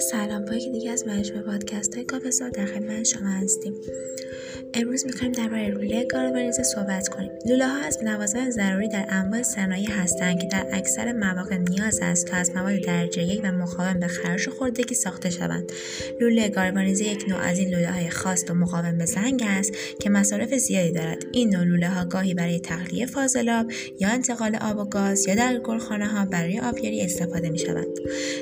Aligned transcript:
سلام 0.00 0.44
با 0.44 0.58
که 0.58 0.70
دیگه 0.70 0.90
از 0.90 1.06
مجموعه 1.06 1.42
پادکست 1.42 1.94
های 1.94 2.04
کافسا 2.04 2.48
در 2.48 2.66
خدمت 2.66 3.04
شما 3.04 3.28
هستیم. 3.28 3.74
امروز 4.74 5.06
می‌خوایم 5.06 5.32
درباره 5.32 5.68
لوله 5.68 6.04
گالوانیزه 6.04 6.62
صحبت 6.62 7.08
کنیم. 7.08 7.30
لوله 7.46 7.66
ها 7.68 7.76
از 7.76 7.98
نوازهای 8.02 8.50
ضروری 8.50 8.88
در 8.88 9.06
انواع 9.08 9.42
صنایع 9.42 9.90
هستند 9.90 10.40
که 10.40 10.46
در 10.46 10.66
اکثر 10.72 11.12
مواقع 11.12 11.56
نیاز 11.56 11.98
است 12.02 12.26
تا 12.26 12.36
از 12.36 12.50
مواد 12.50 12.80
درجه 12.80 13.22
یک 13.22 13.40
و 13.44 13.52
مقاوم 13.52 14.00
به 14.00 14.06
خراش 14.06 14.48
و 14.48 14.50
خوردگی 14.50 14.94
ساخته 14.94 15.30
شوند. 15.30 15.72
لوله 16.20 16.48
گالوانیزه 16.48 17.04
یک 17.04 17.24
نوع 17.28 17.38
از 17.40 17.58
این 17.58 17.68
لوله 17.68 17.92
های 17.92 18.10
خاص 18.10 18.44
و 18.50 18.54
مقاوم 18.54 18.98
به 18.98 19.06
زنگ 19.06 19.42
است 19.46 19.72
که 20.00 20.10
مصارف 20.10 20.54
زیادی 20.54 20.92
دارد. 20.92 21.24
این 21.32 21.56
نوع 21.56 21.64
لوله 21.64 21.88
ها 21.88 22.04
گاهی 22.04 22.34
برای 22.34 22.60
تخلیه 22.60 23.06
فاضلاب 23.06 23.72
یا 24.00 24.08
انتقال 24.08 24.56
آب 24.56 24.78
و 24.78 24.84
گاز 24.84 25.28
یا 25.28 25.34
در 25.34 25.58
گلخانه 25.58 26.06
ها 26.06 26.24
برای 26.24 26.60
آبیاری 26.60 27.02
استفاده 27.02 27.50
می 27.50 27.58
شوند 27.58 27.86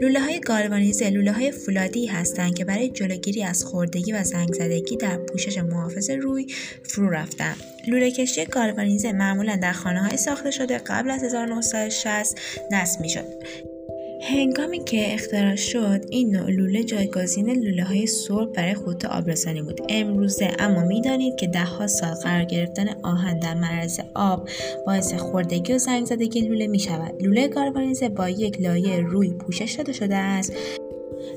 لوله 0.00 0.20
های 0.20 0.40
گالوانیزه 0.40 1.10
لوله 1.10 1.32
های 1.38 1.52
فولادی 1.52 2.06
هستند 2.06 2.54
که 2.54 2.64
برای 2.64 2.88
جلوگیری 2.88 3.42
از 3.42 3.64
خوردگی 3.64 4.12
و 4.12 4.24
زنگ 4.24 4.54
زدگی 4.54 4.96
در 4.96 5.16
پوشش 5.16 5.58
محافظ 5.58 6.10
روی 6.10 6.46
فرو 6.84 7.10
رفتن. 7.10 7.54
لوله 7.88 8.10
کشی 8.10 8.44
گالوانیزه 8.44 9.12
معمولا 9.12 9.56
در 9.56 9.72
خانه 9.72 10.02
های 10.02 10.16
ساخته 10.16 10.50
شده 10.50 10.78
قبل 10.78 11.10
از 11.10 11.24
1960 11.24 12.40
نصب 12.72 13.00
می. 13.00 13.08
هنگامی 14.22 14.84
که 14.84 15.14
اختراع 15.14 15.56
شد 15.56 16.04
این 16.10 16.36
نوع 16.36 16.50
لوله 16.50 16.84
جایگزین 16.84 17.50
لوله 17.50 17.84
های 17.84 18.06
سرب 18.06 18.52
برای 18.52 18.74
خود 18.74 19.06
آبرسانی 19.06 19.62
بود. 19.62 19.80
امروزه 19.88 20.50
اما 20.58 20.84
می‌دانید 20.84 21.36
که 21.36 21.46
دهها 21.46 21.86
سال 21.86 22.14
قرار 22.14 22.44
گرفتن 22.44 22.88
آهن 23.02 23.38
در 23.38 23.54
معرض 23.54 24.00
آب 24.14 24.48
باعث 24.86 25.14
خوردگی 25.14 25.72
و 25.72 25.78
زنگ 25.78 26.06
زدگی 26.06 26.40
لوله 26.40 26.66
می 26.66 26.78
شود 26.78 27.22
لوله 27.22 27.48
گالوانیزه 27.48 28.08
با 28.08 28.28
یک 28.28 28.60
لایه 28.60 29.00
روی 29.00 29.30
پوشش 29.30 29.72
داده 29.72 29.92
شده 29.92 30.16
است. 30.16 30.52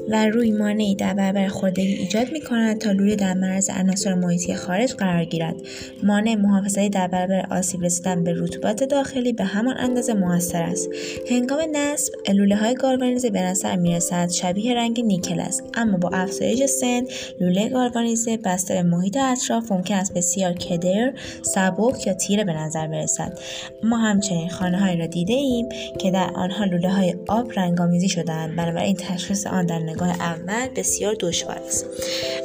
و 0.10 0.26
روی 0.26 0.52
مانعی 0.52 0.96
در 0.96 1.14
برابر 1.14 1.48
خوردگی 1.48 1.94
ایجاد 1.94 2.32
می 2.32 2.42
کند 2.42 2.78
تا 2.78 2.92
لوله 2.92 3.16
در 3.16 3.34
معرض 3.34 3.70
عناصر 3.70 4.14
محیطی 4.14 4.56
خارج 4.56 4.94
قرار 4.94 5.26
گیرد. 5.26 5.56
مانع 6.04 6.36
محافظتی 6.36 6.90
در 6.90 7.08
برابر 7.08 7.46
آسیب 7.52 7.84
رسیدن 7.84 8.24
به 8.24 8.34
رطوبات 8.38 8.84
داخلی 8.84 9.34
به 9.34 9.44
همان 9.44 9.78
اندازه 9.78 10.14
موثر 10.14 10.64
است. 10.64 10.90
هنگام 11.30 11.60
نصب 11.72 12.14
لوله 12.34 12.56
های 12.56 12.76
گالوانیزه 12.76 13.30
به 13.30 13.42
نظر 13.42 13.76
می 13.76 14.00
شبیه 14.32 14.74
رنگ 14.74 15.06
نیکل 15.06 15.40
است 15.40 15.64
اما 15.74 15.98
با 15.98 16.10
افزایش 16.10 16.66
سن 16.66 17.02
لوله 17.40 17.70
گالوانیزه 17.70 18.38
بسته 18.38 18.74
به 18.74 18.84
محیط 18.84 19.18
اطراف 19.18 19.72
ممکن 19.72 19.96
است 19.96 20.14
بسیار 20.14 20.54
کدر 20.54 21.14
سبک 21.42 22.08
یا 22.08 22.14
تیره 22.14 22.44
به 22.44 22.54
نظر 22.54 22.88
برسد. 22.88 23.40
ما 23.84 23.98
همچنین 23.98 24.50
خانه 24.50 24.96
را 24.96 25.06
دیده 25.06 25.34
ایم 25.34 25.70
که 26.00 26.12
در 26.12 26.32
آنها 26.36 26.66
لوله 26.66 26.90
های 26.90 27.16
آب 27.28 27.52
رنگامیزی 27.56 28.10
شدهاند. 28.10 28.56
بنابراین 28.56 28.96
تشخیص 28.96 29.48
آن 29.48 29.66
در 29.66 29.80
نگاه 29.92 30.10
اول 30.10 30.68
بسیار 30.76 31.16
دشوار 31.20 31.58
است. 31.58 31.86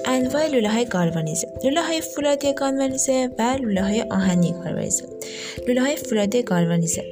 انواع 0.04 0.46
لوله 0.46 0.68
های 0.68 0.84
گالوانیزه 0.84 1.48
لوله 1.64 1.82
های 1.82 2.00
فولادی 2.00 2.52
گالوانیزه 2.52 3.30
و 3.38 3.56
لوله 3.60 3.82
های 3.82 4.02
آهنی 4.02 4.52
گالوانیزه 4.52 5.04
لوله 5.68 5.80
های 5.80 5.96
فولادی 5.96 6.42
گالوانیزه 6.42 7.04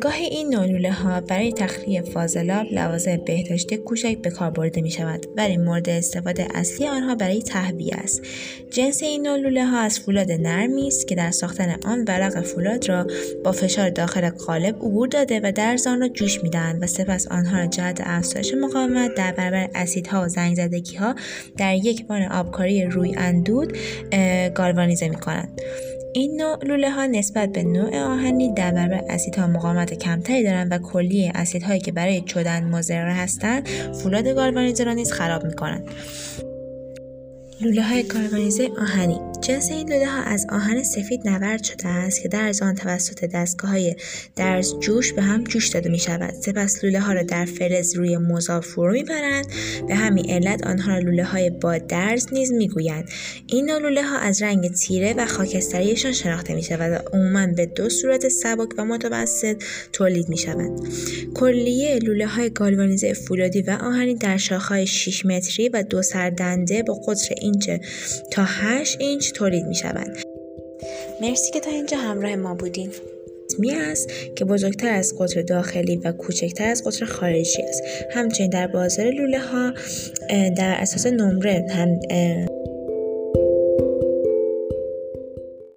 گاهی 0.00 0.24
این 0.24 0.54
نولوله 0.54 0.92
ها 0.92 1.20
برای 1.20 1.52
تخلیه 1.52 2.02
فاضلاب 2.02 2.66
لوازم 2.72 3.16
بهداشتی 3.16 3.76
کوچک 3.76 4.18
به 4.18 4.30
کار 4.30 4.50
برده 4.50 4.80
می 4.80 4.90
شود 4.90 5.26
ولی 5.36 5.56
مورد 5.56 5.88
استفاده 5.88 6.46
اصلی 6.54 6.88
آنها 6.88 7.14
برای 7.14 7.42
تهویه 7.42 7.94
است. 7.94 8.22
جنس 8.70 9.02
این 9.02 9.26
نولوله 9.26 9.66
ها 9.66 9.78
از 9.78 10.00
فولاد 10.00 10.32
نرمی 10.32 10.88
است 10.88 11.08
که 11.08 11.14
در 11.14 11.30
ساختن 11.30 11.76
آن 11.84 12.04
ورق 12.08 12.40
فولاد 12.40 12.88
را 12.88 13.06
با 13.44 13.52
فشار 13.52 13.90
داخل 13.90 14.30
قالب 14.30 14.76
عبور 14.76 15.08
داده 15.08 15.40
و 15.44 15.52
در 15.52 15.78
آن 15.86 16.00
را 16.00 16.08
جوش 16.08 16.42
می‌دهند 16.42 16.82
و 16.82 16.86
سپس 16.86 17.28
آنها 17.28 17.58
را 17.58 17.66
جهت 17.66 18.00
افزایش 18.04 18.54
مقاومت 18.54 19.14
در 19.14 19.32
برابر 19.32 19.68
اسیدها 19.74 20.22
و 20.24 20.28
زنگ 20.28 20.56
زدگی 20.56 20.96
ها 20.96 21.14
در 21.56 21.74
یک 21.74 22.04
وان 22.08 22.22
آبکاری 22.22 22.84
روی 22.84 23.14
اندود 23.16 23.78
گالوانیزه 24.54 25.08
می 25.08 25.16
کنند 25.16 25.60
این 26.16 26.42
نوع 26.42 26.64
لوله 26.64 26.90
ها 26.90 27.06
نسبت 27.06 27.52
به 27.52 27.62
نوع 27.62 27.98
آهنی 27.98 28.54
در 28.54 28.70
برابر 28.70 29.04
اسیدها 29.08 29.46
مقاومت 29.46 29.94
کمتری 29.94 30.42
دارند 30.42 30.72
و 30.72 30.78
کلیه 30.78 31.32
اسیدهایی 31.34 31.80
که 31.80 31.92
برای 31.92 32.20
چدن 32.20 32.64
مضر 32.64 33.08
هستند 33.08 33.68
فولاد 34.02 34.28
گالوانیزه 34.28 34.84
را 34.84 34.92
نیز 34.92 35.12
خراب 35.12 35.44
می 35.44 35.54
کنند. 35.54 35.90
لوله 37.60 37.82
های 37.82 38.02
گالوانیزه 38.02 38.70
آهنی 38.78 39.20
جنس 39.40 39.70
این 39.70 39.92
لوله 39.92 40.06
ها 40.06 40.22
از 40.22 40.46
آهن 40.52 40.82
سفید 40.82 41.28
نورد 41.28 41.62
شده 41.62 41.88
است 41.88 42.22
که 42.22 42.28
در 42.28 42.52
آن 42.62 42.74
توسط 42.74 43.24
دستگاه 43.24 43.70
های 43.70 43.96
درز 44.36 44.74
جوش 44.80 45.12
به 45.12 45.22
هم 45.22 45.44
جوش 45.44 45.68
داده 45.68 45.88
می 45.88 45.98
شود 45.98 46.34
سپس 46.34 46.84
لوله 46.84 47.00
ها 47.00 47.12
را 47.12 47.22
در 47.22 47.44
فلز 47.44 47.96
روی 47.96 48.16
مذاب 48.16 48.62
فرو 48.62 48.92
می 48.92 49.02
برند 49.02 49.46
به 49.88 49.94
همین 49.94 50.30
علت 50.30 50.66
آنها 50.66 50.92
را 50.92 50.98
لوله 50.98 51.24
های 51.24 51.50
با 51.50 51.78
درز 51.78 52.26
نیز 52.32 52.52
می 52.52 52.68
گویند 52.68 53.08
این 53.46 53.70
نوع 53.70 53.78
لوله 53.78 54.02
ها 54.02 54.18
از 54.18 54.42
رنگ 54.42 54.72
تیره 54.72 55.14
و 55.14 55.26
خاکستریشان 55.26 56.12
شناخته 56.12 56.54
می 56.54 56.62
شود 56.62 56.92
و 56.92 57.16
عموما 57.16 57.46
به 57.46 57.66
دو 57.66 57.88
صورت 57.88 58.28
سبک 58.28 58.68
و 58.78 58.84
متوسط 58.84 59.62
تولید 59.92 60.28
می 60.28 60.38
شوند 60.38 60.80
کلیه 61.34 61.98
لوله 61.98 62.26
های 62.26 62.50
گالوانیزه 62.50 63.12
فولادی 63.12 63.62
و 63.62 63.70
آهنی 63.70 64.14
در 64.14 64.36
شاخهای 64.36 64.86
6 64.86 65.26
متری 65.26 65.68
و 65.68 65.82
دو 65.82 66.02
سردنده 66.02 66.82
با 66.82 66.94
قطر 66.94 67.34
اینچ 67.40 67.70
تا 68.30 68.44
8 68.44 69.00
اینچ 69.00 69.25
تولید 69.32 69.66
می 69.66 69.74
شود. 69.74 70.16
مرسی 71.20 71.50
که 71.52 71.60
تا 71.60 71.70
اینجا 71.70 71.96
همراه 71.96 72.36
ما 72.36 72.54
بودین. 72.54 72.90
می 73.58 73.74
است 73.74 74.08
که 74.36 74.44
بزرگتر 74.44 74.92
از 74.92 75.14
قطر 75.18 75.42
داخلی 75.42 75.96
و 75.96 76.12
کوچکتر 76.12 76.68
از 76.68 76.84
قطر 76.84 77.06
خارجی 77.06 77.62
است 77.62 77.82
همچنین 78.10 78.50
در 78.50 78.66
بازار 78.66 79.06
لوله 79.06 79.38
ها 79.38 79.72
در 80.30 80.74
اساس 80.78 81.06
نمره 81.06 81.66
هم 81.70 82.00